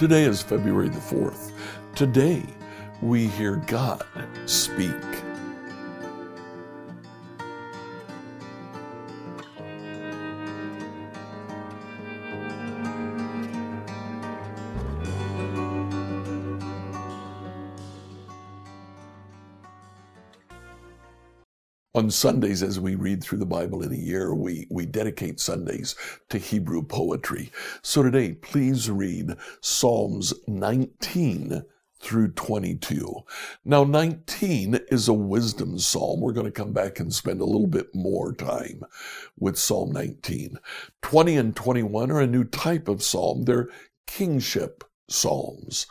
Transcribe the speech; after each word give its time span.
Today 0.00 0.24
is 0.24 0.40
February 0.40 0.88
the 0.88 0.98
4th. 0.98 1.52
Today, 1.94 2.42
we 3.02 3.26
hear 3.26 3.56
God 3.56 4.02
speak. 4.46 5.19
On 22.00 22.10
Sundays, 22.10 22.62
as 22.62 22.80
we 22.80 22.94
read 22.94 23.22
through 23.22 23.40
the 23.40 23.44
Bible 23.44 23.82
in 23.82 23.92
a 23.92 23.94
year, 23.94 24.34
we, 24.34 24.66
we 24.70 24.86
dedicate 24.86 25.38
Sundays 25.38 25.94
to 26.30 26.38
Hebrew 26.38 26.82
poetry. 26.82 27.52
So 27.82 28.02
today, 28.02 28.32
please 28.32 28.90
read 28.90 29.36
Psalms 29.60 30.32
19 30.48 31.62
through 32.00 32.28
22. 32.28 33.14
Now, 33.66 33.84
19 33.84 34.80
is 34.90 35.08
a 35.08 35.12
wisdom 35.12 35.78
psalm. 35.78 36.22
We're 36.22 36.32
going 36.32 36.46
to 36.46 36.50
come 36.50 36.72
back 36.72 37.00
and 37.00 37.12
spend 37.12 37.42
a 37.42 37.44
little 37.44 37.66
bit 37.66 37.94
more 37.94 38.32
time 38.32 38.82
with 39.38 39.58
Psalm 39.58 39.92
19. 39.92 40.56
20 41.02 41.36
and 41.36 41.54
21 41.54 42.10
are 42.10 42.20
a 42.20 42.26
new 42.26 42.44
type 42.44 42.88
of 42.88 43.02
psalm. 43.02 43.42
They're 43.42 43.68
kingship 44.06 44.84
psalms. 45.10 45.86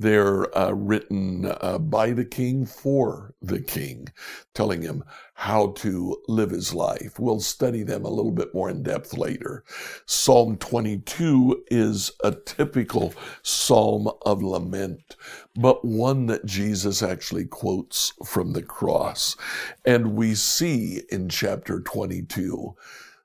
They're 0.00 0.56
uh, 0.56 0.70
written 0.70 1.52
uh, 1.60 1.78
by 1.78 2.12
the 2.12 2.24
king 2.24 2.66
for 2.66 3.34
the 3.42 3.60
king, 3.60 4.12
telling 4.54 4.82
him 4.82 5.02
how 5.34 5.72
to 5.78 6.16
live 6.28 6.50
his 6.50 6.72
life. 6.72 7.18
We'll 7.18 7.40
study 7.40 7.82
them 7.82 8.04
a 8.04 8.10
little 8.10 8.30
bit 8.30 8.54
more 8.54 8.70
in 8.70 8.84
depth 8.84 9.18
later. 9.18 9.64
Psalm 10.06 10.56
22 10.56 11.64
is 11.68 12.12
a 12.22 12.30
typical 12.30 13.12
psalm 13.42 14.08
of 14.24 14.40
lament, 14.40 15.16
but 15.56 15.84
one 15.84 16.26
that 16.26 16.46
Jesus 16.46 17.02
actually 17.02 17.46
quotes 17.46 18.12
from 18.24 18.52
the 18.52 18.62
cross. 18.62 19.36
And 19.84 20.14
we 20.14 20.36
see 20.36 21.02
in 21.10 21.28
chapter 21.28 21.80
22 21.80 22.76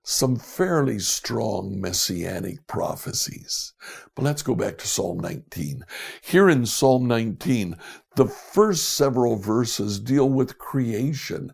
some 0.03 0.35
fairly 0.35 0.99
strong 0.99 1.79
messianic 1.79 2.67
prophecies. 2.67 3.73
But 4.15 4.23
let's 4.23 4.43
go 4.43 4.53
back 4.53 4.77
to 4.79 4.87
Psalm 4.87 5.19
19. 5.19 5.85
Here 6.21 6.49
in 6.49 6.65
Psalm 6.65 7.07
19, 7.07 7.77
the 8.17 8.27
first 8.27 8.89
several 8.95 9.37
verses 9.37 9.99
deal 9.99 10.29
with 10.29 10.57
creation, 10.57 11.53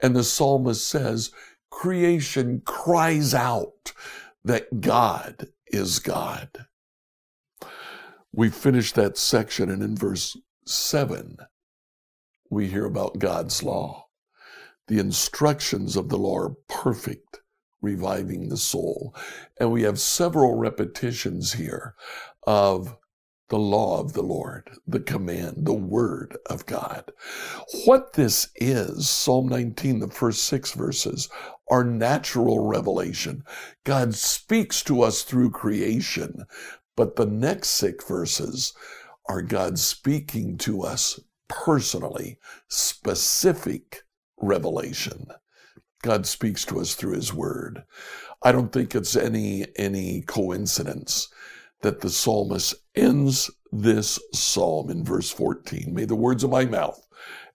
and 0.00 0.16
the 0.16 0.24
psalmist 0.24 0.86
says, 0.86 1.30
Creation 1.70 2.62
cries 2.64 3.34
out 3.34 3.92
that 4.44 4.80
God 4.80 5.48
is 5.66 5.98
God. 5.98 6.66
We 8.32 8.48
finish 8.48 8.92
that 8.92 9.18
section, 9.18 9.70
and 9.70 9.82
in 9.82 9.94
verse 9.94 10.36
7, 10.66 11.36
we 12.48 12.68
hear 12.68 12.86
about 12.86 13.18
God's 13.18 13.62
law. 13.62 14.06
The 14.88 14.98
instructions 14.98 15.96
of 15.96 16.08
the 16.08 16.18
law 16.18 16.38
are 16.38 16.56
perfect 16.68 17.40
reviving 17.80 18.48
the 18.48 18.56
soul. 18.56 19.14
And 19.58 19.72
we 19.72 19.82
have 19.82 19.98
several 19.98 20.54
repetitions 20.56 21.52
here 21.52 21.94
of 22.46 22.96
the 23.50 23.58
law 23.58 24.00
of 24.00 24.12
the 24.12 24.22
Lord, 24.22 24.70
the 24.86 25.00
command, 25.00 25.66
the 25.66 25.74
word 25.74 26.36
of 26.46 26.66
God. 26.66 27.10
What 27.84 28.12
this 28.12 28.48
is, 28.56 29.08
Psalm 29.08 29.48
19, 29.48 29.98
the 29.98 30.08
first 30.08 30.44
six 30.44 30.72
verses, 30.72 31.28
are 31.68 31.84
natural 31.84 32.66
revelation. 32.66 33.42
God 33.84 34.14
speaks 34.14 34.82
to 34.84 35.02
us 35.02 35.22
through 35.22 35.50
creation, 35.50 36.44
but 36.96 37.16
the 37.16 37.26
next 37.26 37.70
six 37.70 38.04
verses 38.04 38.72
are 39.28 39.42
God 39.42 39.78
speaking 39.78 40.56
to 40.58 40.82
us 40.82 41.20
personally, 41.48 42.38
specific 42.68 44.02
revelation. 44.40 45.26
God 46.02 46.26
speaks 46.26 46.64
to 46.66 46.80
us 46.80 46.94
through 46.94 47.14
his 47.14 47.32
word. 47.32 47.84
I 48.42 48.52
don't 48.52 48.72
think 48.72 48.94
it's 48.94 49.16
any, 49.16 49.66
any 49.76 50.22
coincidence 50.22 51.28
that 51.82 52.00
the 52.00 52.10
psalmist 52.10 52.74
ends 52.94 53.50
this 53.72 54.18
psalm 54.32 54.90
in 54.90 55.04
verse 55.04 55.30
14. 55.30 55.94
May 55.94 56.04
the 56.04 56.16
words 56.16 56.42
of 56.42 56.50
my 56.50 56.64
mouth 56.64 57.06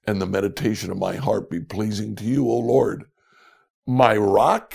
and 0.05 0.21
the 0.21 0.27
meditation 0.27 0.91
of 0.91 0.97
my 0.97 1.15
heart 1.15 1.49
be 1.49 1.59
pleasing 1.59 2.15
to 2.15 2.23
you, 2.23 2.49
O 2.49 2.57
Lord. 2.59 3.05
My 3.87 4.15
rock, 4.15 4.73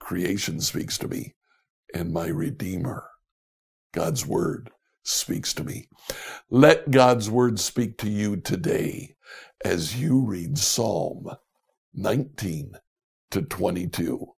creation 0.00 0.60
speaks 0.60 0.98
to 0.98 1.08
me, 1.08 1.34
and 1.94 2.12
my 2.12 2.26
redeemer, 2.26 3.08
God's 3.92 4.26
word, 4.26 4.70
speaks 5.02 5.54
to 5.54 5.64
me. 5.64 5.88
Let 6.50 6.90
God's 6.90 7.30
word 7.30 7.60
speak 7.60 7.96
to 7.98 8.10
you 8.10 8.36
today 8.36 9.14
as 9.64 10.00
you 10.00 10.20
read 10.20 10.58
Psalm 10.58 11.30
19 11.92 12.76
to 13.32 13.42
22. 13.42 14.28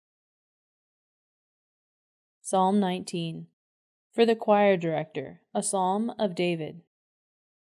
Psalm 2.40 2.80
19 2.80 3.46
For 4.14 4.24
the 4.24 4.34
choir 4.34 4.78
director, 4.78 5.42
a 5.54 5.62
psalm 5.62 6.14
of 6.18 6.34
David. 6.34 6.80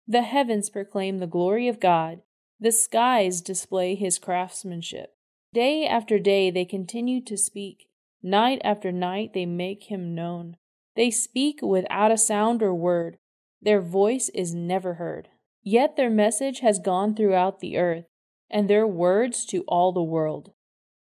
The 0.08 0.22
heavens 0.22 0.70
proclaim 0.70 1.18
the 1.18 1.26
glory 1.26 1.68
of 1.68 1.80
God, 1.80 2.22
the 2.60 2.72
skies 2.72 3.42
display 3.42 3.96
his 3.96 4.20
craftsmanship. 4.20 5.16
Day 5.56 5.88
after 5.88 6.20
day 6.20 6.52
they 6.52 6.66
continue 6.66 7.20
to 7.24 7.36
speak, 7.36 7.88
night 8.22 8.62
after 8.64 8.92
night 8.92 9.34
they 9.34 9.48
make 9.48 9.86
him 9.86 10.14
known. 10.14 10.56
They 10.96 11.10
speak 11.10 11.64
without 11.64 12.12
a 12.12 12.18
sound 12.18 12.62
or 12.62 12.76
word, 12.76 13.18
their 13.60 13.82
voice 13.82 14.30
is 14.36 14.54
never 14.54 14.94
heard. 14.96 15.30
Yet 15.64 15.96
their 15.96 16.12
message 16.12 16.60
has 16.60 16.78
gone 16.78 17.16
throughout 17.16 17.60
the 17.60 17.78
earth 17.78 18.06
and 18.54 18.70
their 18.70 18.88
words 18.88 19.46
to 19.48 19.64
all 19.68 19.92
the 19.92 20.04
world. 20.04 20.52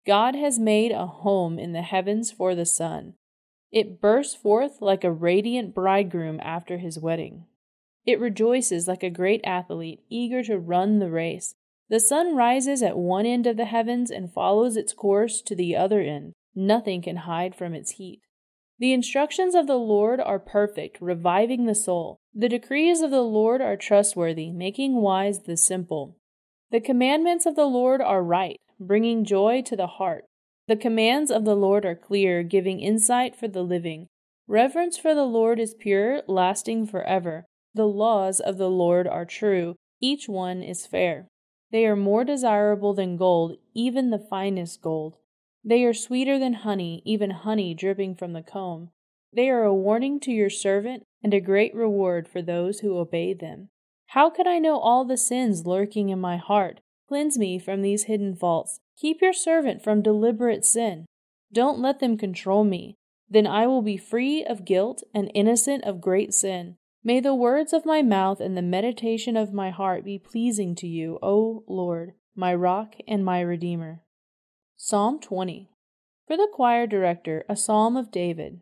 God 0.05 0.35
has 0.35 0.59
made 0.59 0.91
a 0.91 1.05
home 1.05 1.57
in 1.59 1.71
the 1.71 1.83
heavens 1.83 2.31
for 2.31 2.55
the 2.55 2.65
sun. 2.65 3.13
It 3.71 4.01
bursts 4.01 4.35
forth 4.35 4.81
like 4.81 5.03
a 5.03 5.11
radiant 5.11 5.73
bridegroom 5.73 6.39
after 6.43 6.77
his 6.77 6.99
wedding. 6.99 7.45
It 8.05 8.19
rejoices 8.19 8.87
like 8.87 9.03
a 9.03 9.09
great 9.09 9.41
athlete 9.43 10.01
eager 10.09 10.43
to 10.43 10.57
run 10.57 10.99
the 10.99 11.09
race. 11.09 11.55
The 11.87 11.99
sun 11.99 12.35
rises 12.35 12.81
at 12.81 12.97
one 12.97 13.25
end 13.27 13.45
of 13.45 13.57
the 13.57 13.65
heavens 13.65 14.09
and 14.09 14.33
follows 14.33 14.75
its 14.75 14.93
course 14.93 15.41
to 15.43 15.55
the 15.55 15.75
other 15.75 16.01
end. 16.01 16.33
Nothing 16.55 17.01
can 17.01 17.17
hide 17.17 17.55
from 17.55 17.73
its 17.73 17.91
heat. 17.91 18.21
The 18.79 18.91
instructions 18.91 19.55
of 19.55 19.67
the 19.67 19.77
Lord 19.77 20.19
are 20.19 20.39
perfect, 20.39 20.97
reviving 20.99 21.65
the 21.65 21.75
soul. 21.75 22.17
The 22.33 22.49
decrees 22.49 23.01
of 23.01 23.11
the 23.11 23.21
Lord 23.21 23.61
are 23.61 23.77
trustworthy, 23.77 24.51
making 24.51 24.95
wise 24.95 25.43
the 25.43 25.57
simple. 25.57 26.17
The 26.71 26.81
commandments 26.81 27.45
of 27.45 27.55
the 27.55 27.65
Lord 27.65 28.01
are 28.01 28.23
right, 28.23 28.59
bringing 28.79 29.23
joy 29.23 29.61
to 29.63 29.75
the 29.75 29.87
heart. 29.87 30.25
The 30.67 30.75
commands 30.75 31.29
of 31.29 31.45
the 31.45 31.55
Lord 31.55 31.85
are 31.85 31.95
clear, 31.95 32.41
giving 32.41 32.79
insight 32.79 33.35
for 33.35 33.47
the 33.47 33.61
living. 33.61 34.07
Reverence 34.47 34.97
for 34.97 35.13
the 35.13 35.25
Lord 35.25 35.59
is 35.59 35.75
pure, 35.75 36.23
lasting 36.27 36.87
forever. 36.87 37.45
The 37.73 37.87
laws 37.87 38.39
of 38.39 38.57
the 38.57 38.69
Lord 38.69 39.07
are 39.07 39.25
true, 39.25 39.75
each 40.01 40.27
one 40.27 40.63
is 40.63 40.87
fair. 40.87 41.27
They 41.71 41.85
are 41.85 41.95
more 41.95 42.23
desirable 42.23 42.93
than 42.93 43.17
gold, 43.17 43.57
even 43.73 44.09
the 44.09 44.19
finest 44.19 44.81
gold. 44.81 45.17
They 45.63 45.83
are 45.83 45.93
sweeter 45.93 46.39
than 46.39 46.53
honey, 46.53 47.01
even 47.05 47.31
honey 47.31 47.73
dripping 47.73 48.15
from 48.15 48.33
the 48.33 48.43
comb. 48.43 48.91
They 49.33 49.49
are 49.49 49.63
a 49.63 49.73
warning 49.73 50.19
to 50.21 50.31
your 50.31 50.49
servant 50.49 51.03
and 51.23 51.33
a 51.33 51.39
great 51.39 51.75
reward 51.75 52.27
for 52.27 52.41
those 52.41 52.79
who 52.79 52.97
obey 52.97 53.33
them. 53.33 53.69
How 54.15 54.29
could 54.29 54.47
I 54.47 54.59
know 54.59 54.79
all 54.79 55.03
the 55.03 55.17
sins 55.17 55.65
lurking 55.65 56.07
in 56.07 56.21
my 56.21 56.37
heart? 56.37 56.79
Cleanse 57.09 57.37
me 57.37 57.59
from 57.59 57.81
these 57.81 58.05
hidden 58.05 58.33
faults. 58.33 58.79
Keep 58.97 59.21
your 59.21 59.33
servant 59.33 59.83
from 59.83 60.01
deliberate 60.01 60.63
sin. 60.63 61.05
Don't 61.51 61.79
let 61.79 61.99
them 61.99 62.17
control 62.17 62.63
me. 62.63 62.95
Then 63.29 63.45
I 63.45 63.67
will 63.67 63.81
be 63.81 63.97
free 63.97 64.45
of 64.45 64.63
guilt 64.63 65.03
and 65.13 65.29
innocent 65.35 65.83
of 65.83 65.99
great 65.99 66.33
sin. 66.33 66.77
May 67.03 67.19
the 67.19 67.35
words 67.35 67.73
of 67.73 67.85
my 67.85 68.01
mouth 68.01 68.39
and 68.39 68.55
the 68.55 68.61
meditation 68.61 69.35
of 69.35 69.51
my 69.51 69.69
heart 69.69 70.05
be 70.05 70.17
pleasing 70.17 70.75
to 70.75 70.87
you, 70.87 71.19
O 71.21 71.65
Lord, 71.67 72.13
my 72.37 72.55
rock 72.55 72.95
and 73.09 73.25
my 73.25 73.41
redeemer. 73.41 74.01
Psalm 74.77 75.19
20. 75.19 75.69
For 76.25 76.37
the 76.37 76.47
choir 76.53 76.87
director, 76.87 77.43
a 77.49 77.57
psalm 77.57 77.97
of 77.97 78.11
David. 78.11 78.61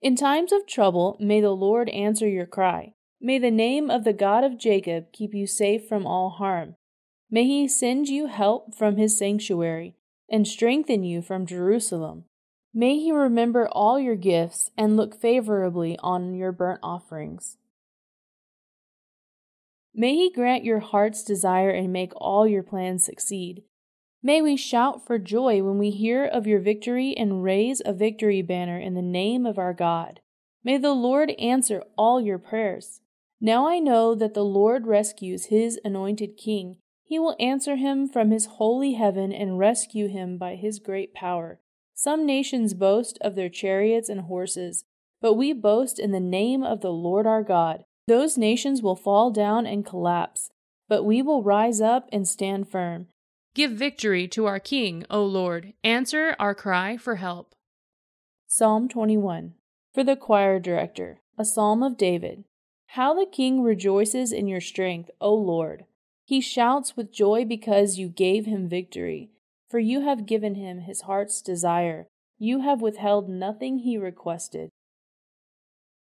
In 0.00 0.14
times 0.14 0.52
of 0.52 0.64
trouble, 0.64 1.16
may 1.18 1.40
the 1.40 1.50
Lord 1.50 1.88
answer 1.88 2.28
your 2.28 2.46
cry. 2.46 2.94
May 3.24 3.38
the 3.38 3.52
name 3.52 3.88
of 3.88 4.02
the 4.02 4.12
God 4.12 4.42
of 4.42 4.58
Jacob 4.58 5.12
keep 5.12 5.32
you 5.32 5.46
safe 5.46 5.86
from 5.86 6.08
all 6.08 6.30
harm. 6.30 6.74
May 7.30 7.44
he 7.44 7.68
send 7.68 8.08
you 8.08 8.26
help 8.26 8.74
from 8.74 8.96
his 8.96 9.16
sanctuary 9.16 9.94
and 10.28 10.46
strengthen 10.46 11.04
you 11.04 11.22
from 11.22 11.46
Jerusalem. 11.46 12.24
May 12.74 12.98
he 12.98 13.12
remember 13.12 13.68
all 13.68 14.00
your 14.00 14.16
gifts 14.16 14.72
and 14.76 14.96
look 14.96 15.14
favorably 15.14 15.96
on 16.02 16.34
your 16.34 16.50
burnt 16.50 16.80
offerings. 16.82 17.58
May 19.94 20.16
he 20.16 20.32
grant 20.32 20.64
your 20.64 20.80
heart's 20.80 21.22
desire 21.22 21.70
and 21.70 21.92
make 21.92 22.12
all 22.16 22.48
your 22.48 22.64
plans 22.64 23.04
succeed. 23.04 23.62
May 24.20 24.42
we 24.42 24.56
shout 24.56 25.06
for 25.06 25.18
joy 25.18 25.62
when 25.62 25.78
we 25.78 25.90
hear 25.90 26.24
of 26.24 26.48
your 26.48 26.60
victory 26.60 27.16
and 27.16 27.44
raise 27.44 27.80
a 27.84 27.92
victory 27.92 28.42
banner 28.42 28.80
in 28.80 28.94
the 28.94 29.02
name 29.02 29.46
of 29.46 29.58
our 29.58 29.74
God. 29.74 30.18
May 30.64 30.76
the 30.76 30.92
Lord 30.92 31.30
answer 31.38 31.84
all 31.96 32.20
your 32.20 32.38
prayers. 32.38 33.00
Now 33.44 33.66
I 33.66 33.80
know 33.80 34.14
that 34.14 34.34
the 34.34 34.44
Lord 34.44 34.86
rescues 34.86 35.46
his 35.46 35.80
anointed 35.84 36.36
king. 36.36 36.76
He 37.02 37.18
will 37.18 37.34
answer 37.40 37.74
him 37.74 38.08
from 38.08 38.30
his 38.30 38.46
holy 38.46 38.92
heaven 38.92 39.32
and 39.32 39.58
rescue 39.58 40.06
him 40.06 40.38
by 40.38 40.54
his 40.54 40.78
great 40.78 41.12
power. 41.12 41.58
Some 41.92 42.24
nations 42.24 42.72
boast 42.72 43.18
of 43.20 43.34
their 43.34 43.48
chariots 43.48 44.08
and 44.08 44.22
horses, 44.22 44.84
but 45.20 45.34
we 45.34 45.52
boast 45.52 45.98
in 45.98 46.12
the 46.12 46.20
name 46.20 46.62
of 46.62 46.82
the 46.82 46.92
Lord 46.92 47.26
our 47.26 47.42
God. 47.42 47.84
Those 48.06 48.38
nations 48.38 48.80
will 48.80 48.94
fall 48.94 49.32
down 49.32 49.66
and 49.66 49.84
collapse, 49.84 50.50
but 50.88 51.02
we 51.02 51.20
will 51.20 51.42
rise 51.42 51.80
up 51.80 52.08
and 52.12 52.28
stand 52.28 52.70
firm. 52.70 53.08
Give 53.56 53.72
victory 53.72 54.28
to 54.28 54.46
our 54.46 54.60
King, 54.60 55.04
O 55.10 55.24
Lord. 55.24 55.72
Answer 55.82 56.36
our 56.38 56.54
cry 56.54 56.96
for 56.96 57.16
help. 57.16 57.56
Psalm 58.46 58.88
21 58.88 59.54
For 59.92 60.04
the 60.04 60.14
choir 60.14 60.60
director, 60.60 61.22
a 61.36 61.44
psalm 61.44 61.82
of 61.82 61.98
David. 61.98 62.44
How 62.92 63.14
the 63.14 63.24
king 63.24 63.62
rejoices 63.62 64.32
in 64.32 64.48
your 64.48 64.60
strength, 64.60 65.10
O 65.18 65.34
Lord. 65.34 65.86
He 66.26 66.42
shouts 66.42 66.94
with 66.94 67.10
joy 67.10 67.46
because 67.46 67.96
you 67.96 68.10
gave 68.10 68.44
him 68.44 68.68
victory. 68.68 69.30
For 69.70 69.78
you 69.78 70.02
have 70.02 70.26
given 70.26 70.56
him 70.56 70.80
his 70.80 71.00
heart's 71.00 71.40
desire. 71.40 72.08
You 72.38 72.60
have 72.60 72.82
withheld 72.82 73.30
nothing 73.30 73.78
he 73.78 73.96
requested. 73.96 74.68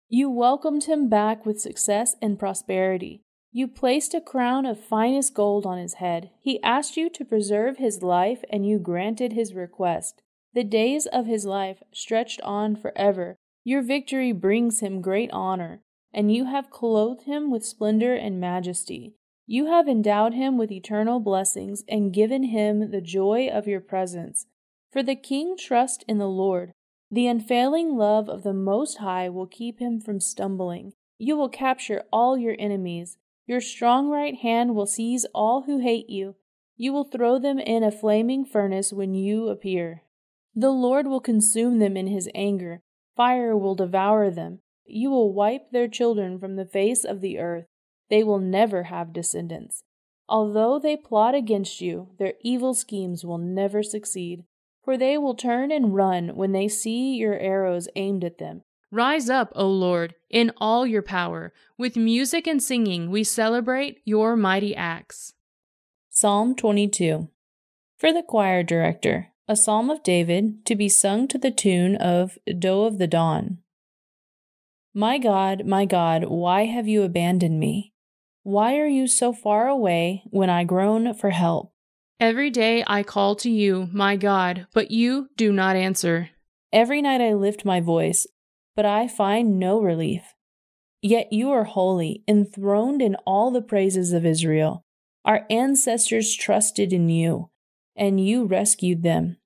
You 0.08 0.30
welcomed 0.30 0.86
him 0.86 1.10
back 1.10 1.46
with 1.46 1.60
success 1.60 2.16
and 2.22 2.40
prosperity. 2.40 3.24
You 3.52 3.68
placed 3.68 4.14
a 4.14 4.22
crown 4.22 4.66
of 4.66 4.80
finest 4.80 5.34
gold 5.34 5.66
on 5.66 5.78
his 5.78 5.96
head. 5.96 6.30
He 6.40 6.64
asked 6.64 6.96
you 6.96 7.10
to 7.10 7.26
preserve 7.26 7.76
his 7.76 8.02
life, 8.02 8.42
and 8.50 8.66
you 8.66 8.80
granted 8.80 9.34
his 9.34 9.54
request. 9.54 10.22
The 10.54 10.64
days 10.64 11.08
of 11.08 11.26
his 11.26 11.44
life 11.44 11.84
stretched 11.92 12.40
on 12.40 12.78
forever. 12.78 13.36
Your 13.66 13.81
victory 13.81 14.31
brings 14.31 14.80
him 14.80 15.02
great 15.02 15.30
honor, 15.34 15.81
and 16.13 16.33
you 16.33 16.45
have 16.45 16.69
clothed 16.69 17.23
him 17.23 17.51
with 17.51 17.65
splendor 17.65 18.13
and 18.13 18.39
majesty. 18.39 19.13
You 19.45 19.67
have 19.67 19.88
endowed 19.88 20.33
him 20.33 20.57
with 20.57 20.71
eternal 20.71 21.19
blessings 21.19 21.83
and 21.88 22.13
given 22.13 22.44
him 22.44 22.91
the 22.91 23.01
joy 23.01 23.47
of 23.47 23.67
your 23.67 23.81
presence. 23.81 24.45
For 24.91 25.01
the 25.01 25.15
king 25.15 25.56
trusts 25.57 26.03
in 26.07 26.17
the 26.17 26.29
Lord. 26.29 26.71
The 27.11 27.27
unfailing 27.27 27.97
love 27.97 28.29
of 28.29 28.44
the 28.44 28.53
Most 28.53 28.97
High 29.00 29.29
will 29.29 29.47
keep 29.47 29.79
him 29.79 30.00
from 30.00 30.19
stumbling. 30.19 30.94
You 31.17 31.35
will 31.35 31.50
capture 31.50 32.03
all 32.13 32.38
your 32.38 32.56
enemies. 32.59 33.17
Your 33.47 33.61
strong 33.61 34.09
right 34.09 34.35
hand 34.35 34.75
will 34.75 34.85
seize 34.85 35.25
all 35.33 35.63
who 35.63 35.79
hate 35.79 36.09
you. 36.09 36.35
You 36.77 36.94
will 36.94 37.03
throw 37.03 37.39
them 37.39 37.57
in 37.59 37.83
a 37.83 37.91
flaming 37.91 38.45
furnace 38.45 38.94
when 38.94 39.15
you 39.15 39.50
appear. 39.50 40.03
The 40.56 40.69
Lord 40.69 41.07
will 41.07 41.19
consume 41.19 41.79
them 41.79 41.97
in 41.97 42.07
his 42.07 42.29
anger. 42.35 42.81
Fire 43.15 43.57
will 43.57 43.75
devour 43.75 44.29
them. 44.29 44.59
You 44.89 45.09
will 45.12 45.33
wipe 45.33 45.71
their 45.71 45.88
children 45.88 46.39
from 46.39 46.56
the 46.56 46.65
face 46.65 47.03
of 47.03 47.21
the 47.21 47.39
earth. 47.39 47.65
They 48.09 48.24
will 48.24 48.39
never 48.39 48.83
have 48.83 49.13
descendants. 49.13 49.83
Although 50.27 50.80
they 50.80 50.95
plot 50.97 51.36
against 51.36 51.81
you, 51.81 52.09
their 52.18 52.33
evil 52.41 52.74
schemes 52.74 53.25
will 53.25 53.38
never 53.38 53.81
succeed, 53.83 54.44
for 54.83 54.97
they 54.97 55.18
will 55.18 55.36
turn 55.36 55.71
and 55.71 55.95
run 55.95 56.36
when 56.36 56.51
they 56.51 56.68
see 56.68 57.15
your 57.15 57.38
arrows 57.38 57.88
aimed 57.95 58.24
at 58.24 58.38
them. 58.38 58.62
Rise 58.91 59.30
up, 59.30 59.51
O 59.56 59.68
Lord, 59.68 60.15
in 60.30 60.51
all 60.57 60.88
your 60.88 61.03
power. 61.03 61.53
With 61.77 61.95
music 61.95 62.47
and 62.47 62.62
singing, 62.62 63.12
we 63.12 63.24
celebrate 63.24 64.01
your 64.03 64.35
mighty 64.35 64.75
acts. 64.75 65.33
Psalm 66.09 66.56
22 66.56 67.30
For 67.97 68.12
the 68.12 68.24
choir 68.24 68.63
director, 68.63 69.27
a 69.47 69.56
psalm 69.56 69.89
of 69.89 70.03
David 70.03 70.65
to 70.65 70.75
be 70.75 70.89
sung 70.89 71.27
to 71.27 71.38
the 71.38 71.51
tune 71.51 71.95
of 71.95 72.38
Doe 72.57 72.83
of 72.83 72.97
the 72.97 73.07
Dawn. 73.07 73.59
My 74.94 75.19
God, 75.19 75.65
my 75.65 75.86
God, 75.86 76.25
why 76.25 76.65
have 76.65 76.88
you 76.88 77.03
abandoned 77.03 77.59
me? 77.59 77.94
Why 78.41 78.77
are 78.77 78.88
you 78.88 79.06
so 79.06 79.31
far 79.31 79.68
away 79.68 80.24
when 80.31 80.50
I 80.50 80.63
groan 80.63 81.13
for 81.13 81.30
help? 81.30 81.71
Every 82.19 82.50
day 82.50 82.83
I 82.88 83.03
call 83.03 83.36
to 83.38 83.51
you, 83.51 83.88
my 83.94 84.15
God, 84.15 84.65
but 84.74 84.89
you 84.89 85.30
do 85.38 85.51
not 85.53 85.75
answer. 85.75 86.31
Every 86.74 87.01
night 87.01 87.21
I 87.21 87.33
lift 87.33 87.63
my 87.63 87.80
voice, 87.80 88.25
but 88.75 88.86
I 88.86 89.07
find 89.07 89.59
no 89.59 89.80
relief. 89.80 90.33
Yet 91.01 91.31
you 91.31 91.51
are 91.51 91.65
holy, 91.65 92.24
enthroned 92.27 93.01
in 93.01 93.15
all 93.27 93.51
the 93.51 93.62
praises 93.62 94.12
of 94.12 94.25
Israel. 94.25 94.83
Our 95.24 95.45
ancestors 95.51 96.35
trusted 96.35 96.92
in 96.92 97.09
you, 97.09 97.51
and 97.95 98.19
you 98.19 98.45
rescued 98.45 99.03
them. 99.03 99.38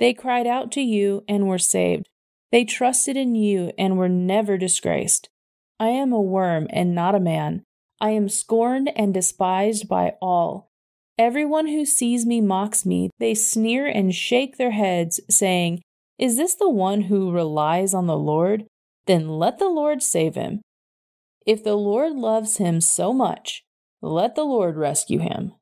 They 0.00 0.12
cried 0.12 0.46
out 0.46 0.72
to 0.72 0.80
you 0.80 1.22
and 1.28 1.46
were 1.46 1.58
saved. 1.58 2.08
They 2.52 2.64
trusted 2.64 3.16
in 3.16 3.34
you 3.34 3.72
and 3.76 3.98
were 3.98 4.08
never 4.08 4.56
disgraced. 4.56 5.28
I 5.80 5.88
am 5.88 6.12
a 6.12 6.20
worm 6.20 6.68
and 6.70 6.94
not 6.94 7.16
a 7.16 7.20
man. 7.20 7.64
I 8.00 8.10
am 8.10 8.28
scorned 8.28 8.92
and 8.94 9.12
despised 9.12 9.88
by 9.88 10.14
all. 10.22 10.68
Everyone 11.18 11.66
who 11.66 11.84
sees 11.84 12.24
me 12.24 12.40
mocks 12.40 12.86
me. 12.86 13.10
They 13.18 13.34
sneer 13.34 13.86
and 13.86 14.14
shake 14.14 14.58
their 14.58 14.72
heads, 14.72 15.18
saying, 15.28 15.82
is 16.18 16.36
this 16.36 16.54
the 16.54 16.70
one 16.70 17.02
who 17.02 17.32
relies 17.32 17.94
on 17.94 18.06
the 18.06 18.16
Lord? 18.16 18.66
Then 19.06 19.28
let 19.28 19.58
the 19.58 19.68
Lord 19.68 20.02
save 20.02 20.36
him. 20.36 20.62
If 21.44 21.64
the 21.64 21.74
Lord 21.74 22.12
loves 22.12 22.58
him 22.58 22.80
so 22.80 23.12
much, 23.12 23.64
let 24.00 24.36
the 24.36 24.44
Lord 24.44 24.76
rescue 24.76 25.18
him. 25.18 25.54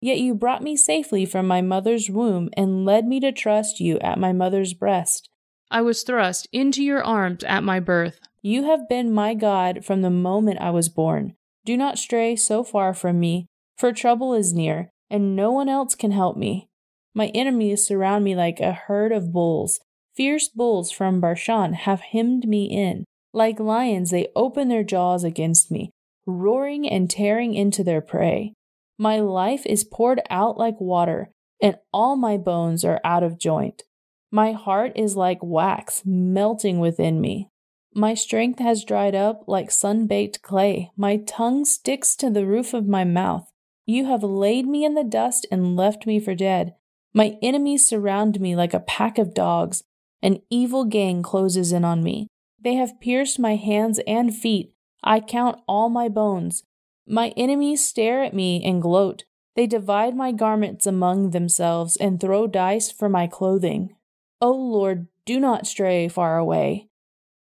Yet 0.00 0.18
you 0.18 0.34
brought 0.34 0.62
me 0.62 0.74
safely 0.74 1.26
from 1.26 1.46
my 1.46 1.60
mother's 1.60 2.08
womb 2.08 2.48
and 2.56 2.86
led 2.86 3.06
me 3.06 3.20
to 3.20 3.30
trust 3.30 3.80
you 3.80 3.98
at 3.98 4.18
my 4.18 4.32
mother's 4.32 4.72
breast. 4.72 5.28
I 5.70 5.82
was 5.82 6.02
thrust 6.02 6.48
into 6.52 6.82
your 6.82 7.02
arms 7.02 7.42
at 7.44 7.64
my 7.64 7.80
birth. 7.80 8.20
You 8.42 8.64
have 8.64 8.88
been 8.88 9.12
my 9.12 9.34
God 9.34 9.84
from 9.84 10.02
the 10.02 10.10
moment 10.10 10.60
I 10.60 10.70
was 10.70 10.88
born. 10.88 11.34
Do 11.64 11.76
not 11.76 11.98
stray 11.98 12.36
so 12.36 12.62
far 12.62 12.94
from 12.94 13.18
me, 13.18 13.46
for 13.76 13.92
trouble 13.92 14.34
is 14.34 14.52
near, 14.52 14.90
and 15.10 15.34
no 15.34 15.50
one 15.50 15.68
else 15.68 15.94
can 15.94 16.12
help 16.12 16.36
me. 16.36 16.68
My 17.14 17.28
enemies 17.28 17.84
surround 17.84 18.24
me 18.24 18.36
like 18.36 18.60
a 18.60 18.72
herd 18.72 19.10
of 19.10 19.32
bulls. 19.32 19.80
Fierce 20.14 20.48
bulls 20.48 20.90
from 20.90 21.20
Bashan 21.20 21.72
have 21.72 22.00
hemmed 22.00 22.46
me 22.46 22.66
in. 22.66 23.04
Like 23.32 23.58
lions, 23.58 24.10
they 24.10 24.28
open 24.36 24.68
their 24.68 24.84
jaws 24.84 25.24
against 25.24 25.70
me, 25.70 25.90
roaring 26.26 26.88
and 26.88 27.10
tearing 27.10 27.54
into 27.54 27.82
their 27.82 28.00
prey. 28.00 28.52
My 28.98 29.18
life 29.18 29.66
is 29.66 29.84
poured 29.84 30.22
out 30.30 30.56
like 30.56 30.80
water, 30.80 31.30
and 31.60 31.76
all 31.92 32.16
my 32.16 32.36
bones 32.36 32.84
are 32.84 33.00
out 33.04 33.22
of 33.22 33.38
joint. 33.38 33.82
My 34.30 34.52
heart 34.52 34.92
is 34.96 35.16
like 35.16 35.38
wax 35.42 36.02
melting 36.04 36.78
within 36.78 37.20
me. 37.20 37.50
My 37.94 38.12
strength 38.14 38.58
has 38.58 38.84
dried 38.84 39.14
up 39.14 39.44
like 39.46 39.70
sun 39.70 40.06
baked 40.06 40.42
clay. 40.42 40.90
My 40.96 41.18
tongue 41.18 41.64
sticks 41.64 42.14
to 42.16 42.28
the 42.28 42.44
roof 42.44 42.74
of 42.74 42.86
my 42.86 43.04
mouth. 43.04 43.50
You 43.86 44.06
have 44.06 44.22
laid 44.22 44.66
me 44.66 44.84
in 44.84 44.94
the 44.94 45.04
dust 45.04 45.46
and 45.50 45.76
left 45.76 46.06
me 46.06 46.20
for 46.20 46.34
dead. 46.34 46.74
My 47.14 47.38
enemies 47.40 47.88
surround 47.88 48.40
me 48.40 48.54
like 48.54 48.74
a 48.74 48.80
pack 48.80 49.16
of 49.16 49.32
dogs. 49.32 49.84
An 50.22 50.42
evil 50.50 50.84
gang 50.84 51.22
closes 51.22 51.72
in 51.72 51.84
on 51.84 52.02
me. 52.02 52.26
They 52.60 52.74
have 52.74 53.00
pierced 53.00 53.38
my 53.38 53.54
hands 53.54 54.00
and 54.06 54.36
feet. 54.36 54.74
I 55.02 55.20
count 55.20 55.60
all 55.68 55.88
my 55.88 56.08
bones. 56.08 56.64
My 57.06 57.28
enemies 57.36 57.86
stare 57.86 58.24
at 58.24 58.34
me 58.34 58.62
and 58.64 58.82
gloat. 58.82 59.24
They 59.54 59.66
divide 59.66 60.16
my 60.16 60.32
garments 60.32 60.84
among 60.84 61.30
themselves 61.30 61.96
and 61.96 62.20
throw 62.20 62.46
dice 62.46 62.90
for 62.90 63.08
my 63.08 63.26
clothing. 63.26 63.94
O 64.40 64.52
Lord, 64.52 65.06
do 65.24 65.40
not 65.40 65.66
stray 65.66 66.08
far 66.08 66.36
away. 66.36 66.88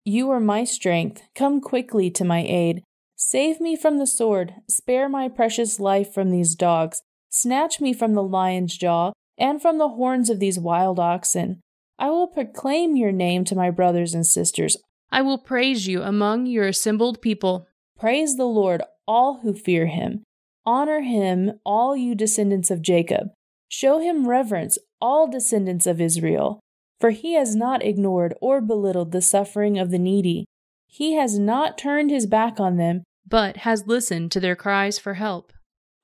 You 0.05 0.29
are 0.31 0.39
my 0.39 0.63
strength. 0.63 1.23
Come 1.33 1.59
quickly 1.59 2.11
to 2.11 2.23
my 2.23 2.41
aid. 2.41 2.83
Save 3.15 3.59
me 3.59 3.75
from 3.75 3.97
the 3.97 4.07
sword. 4.07 4.55
Spare 4.69 5.09
my 5.09 5.29
precious 5.29 5.79
life 5.79 6.13
from 6.13 6.29
these 6.29 6.55
dogs. 6.55 7.01
Snatch 7.29 7.81
me 7.81 7.93
from 7.93 8.13
the 8.13 8.23
lion's 8.23 8.77
jaw 8.77 9.11
and 9.37 9.61
from 9.61 9.77
the 9.77 9.89
horns 9.89 10.29
of 10.29 10.39
these 10.39 10.59
wild 10.59 10.99
oxen. 10.99 11.61
I 11.97 12.09
will 12.09 12.27
proclaim 12.27 12.95
your 12.95 13.11
name 13.11 13.43
to 13.45 13.55
my 13.55 13.71
brothers 13.71 14.13
and 14.13 14.25
sisters. 14.25 14.77
I 15.11 15.21
will 15.21 15.37
praise 15.37 15.87
you 15.87 16.03
among 16.03 16.45
your 16.45 16.67
assembled 16.67 17.21
people. 17.21 17.67
Praise 17.97 18.35
the 18.35 18.45
Lord, 18.45 18.81
all 19.07 19.39
who 19.39 19.53
fear 19.53 19.87
him. 19.87 20.23
Honor 20.65 21.01
him, 21.01 21.59
all 21.65 21.95
you 21.95 22.13
descendants 22.13 22.69
of 22.69 22.81
Jacob. 22.81 23.29
Show 23.69 23.99
him 23.99 24.27
reverence, 24.27 24.77
all 25.01 25.27
descendants 25.29 25.87
of 25.87 25.99
Israel. 25.99 26.59
For 27.03 27.11
he 27.11 27.33
has 27.33 27.53
not 27.53 27.83
ignored 27.83 28.33
or 28.39 28.61
belittled 28.61 29.11
the 29.11 29.21
suffering 29.21 29.77
of 29.77 29.91
the 29.91 29.99
needy. 29.99 30.45
He 30.87 31.15
has 31.15 31.37
not 31.37 31.77
turned 31.77 32.09
his 32.09 32.25
back 32.25 32.61
on 32.61 32.77
them, 32.77 33.03
but 33.27 33.57
has 33.57 33.87
listened 33.87 34.31
to 34.31 34.39
their 34.39 34.55
cries 34.55 34.99
for 34.99 35.15
help. 35.15 35.51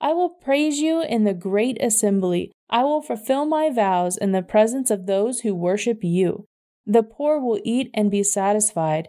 I 0.01 0.11
will 0.11 0.27
praise 0.27 0.79
you 0.79 1.01
in 1.01 1.23
the 1.23 1.33
great 1.33 1.81
assembly. 1.81 2.51
I 2.69 2.83
will 2.83 3.01
fulfill 3.01 3.45
my 3.45 3.69
vows 3.69 4.17
in 4.17 4.33
the 4.33 4.41
presence 4.41 4.91
of 4.91 5.05
those 5.05 5.39
who 5.39 5.55
worship 5.55 5.99
you. 6.03 6.43
The 6.85 7.03
poor 7.03 7.39
will 7.39 7.61
eat 7.63 7.89
and 7.93 8.11
be 8.11 8.21
satisfied. 8.21 9.07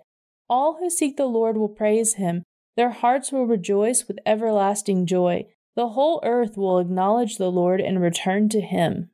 All 0.48 0.76
who 0.78 0.90
seek 0.90 1.16
the 1.16 1.26
Lord 1.26 1.56
will 1.56 1.68
praise 1.68 2.14
him. 2.14 2.44
Their 2.76 2.90
hearts 2.90 3.32
will 3.32 3.48
rejoice 3.48 4.06
with 4.06 4.20
everlasting 4.24 5.06
joy. 5.06 5.46
The 5.74 5.88
whole 5.88 6.20
earth 6.22 6.56
will 6.56 6.78
acknowledge 6.78 7.36
the 7.36 7.50
Lord 7.50 7.80
and 7.80 8.00
return 8.00 8.48
to 8.50 8.60
him. 8.60 9.10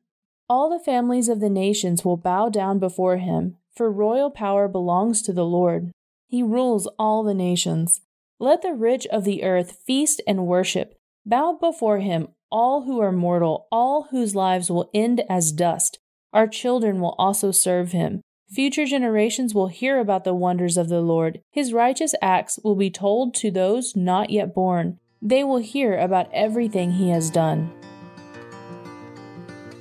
All 0.48 0.70
the 0.70 0.84
families 0.84 1.28
of 1.28 1.40
the 1.40 1.50
nations 1.50 2.04
will 2.04 2.16
bow 2.16 2.48
down 2.48 2.78
before 2.78 3.16
him, 3.16 3.56
for 3.74 3.90
royal 3.90 4.30
power 4.30 4.68
belongs 4.68 5.20
to 5.22 5.32
the 5.32 5.44
Lord. 5.44 5.90
He 6.28 6.42
rules 6.42 6.86
all 6.98 7.24
the 7.24 7.34
nations. 7.34 8.02
Let 8.38 8.62
the 8.62 8.72
rich 8.72 9.06
of 9.08 9.24
the 9.24 9.42
earth 9.42 9.78
feast 9.84 10.22
and 10.26 10.46
worship. 10.46 10.94
Bow 11.24 11.58
before 11.60 11.98
him, 11.98 12.28
all 12.50 12.84
who 12.84 13.00
are 13.00 13.10
mortal, 13.10 13.66
all 13.72 14.08
whose 14.12 14.36
lives 14.36 14.70
will 14.70 14.88
end 14.94 15.24
as 15.28 15.50
dust. 15.50 15.98
Our 16.32 16.46
children 16.46 17.00
will 17.00 17.16
also 17.18 17.50
serve 17.50 17.90
him. 17.90 18.20
Future 18.48 18.86
generations 18.86 19.52
will 19.52 19.66
hear 19.66 19.98
about 19.98 20.22
the 20.22 20.34
wonders 20.34 20.76
of 20.76 20.88
the 20.88 21.00
Lord. 21.00 21.40
His 21.50 21.72
righteous 21.72 22.14
acts 22.22 22.60
will 22.62 22.76
be 22.76 22.90
told 22.90 23.34
to 23.36 23.50
those 23.50 23.96
not 23.96 24.30
yet 24.30 24.54
born. 24.54 25.00
They 25.20 25.42
will 25.42 25.58
hear 25.58 25.98
about 25.98 26.30
everything 26.32 26.92
he 26.92 27.08
has 27.08 27.30
done. 27.30 27.72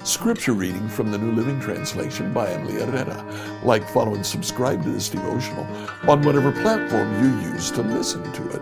Scripture 0.06 0.54
reading 0.54 0.88
from 0.88 1.10
the 1.10 1.18
New 1.18 1.32
Living 1.32 1.60
Translation 1.60 2.32
by 2.32 2.52
Emily 2.52 2.76
Herrera. 2.76 3.26
Like, 3.64 3.90
follow, 3.90 4.14
and 4.14 4.24
subscribe 4.24 4.84
to 4.84 4.92
this 4.92 5.10
devotional 5.10 5.66
on 6.08 6.22
whatever 6.22 6.52
platform 6.52 7.24
you 7.24 7.52
use 7.52 7.72
to 7.72 7.82
listen 7.82 8.22
to 8.34 8.50
it. 8.52 8.62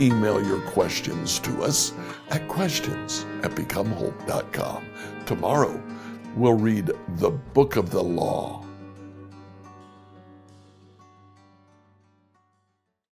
Email 0.00 0.42
your 0.42 0.62
questions 0.62 1.40
to 1.40 1.62
us 1.62 1.92
at 2.30 2.48
questions 2.48 3.26
at 3.42 3.50
becomehope.com. 3.50 4.86
Tomorrow, 5.26 5.82
we'll 6.34 6.54
read 6.54 6.90
the 7.16 7.30
Book 7.30 7.76
of 7.76 7.90
the 7.90 8.02
Law. 8.02 8.64